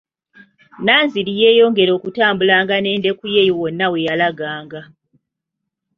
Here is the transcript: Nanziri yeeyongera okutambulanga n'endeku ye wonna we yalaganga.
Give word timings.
Nanziri 0.85 1.31
yeeyongera 1.41 1.91
okutambulanga 1.97 2.75
n'endeku 2.79 3.25
ye 3.35 3.43
wonna 3.57 3.85
we 3.91 3.99
yalaganga. 4.07 4.81